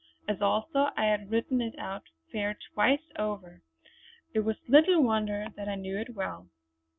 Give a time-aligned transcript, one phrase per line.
[0.27, 2.01] As also I had written it out
[2.31, 3.61] fair twice over,
[4.33, 6.47] it was little wonder that I knew it well.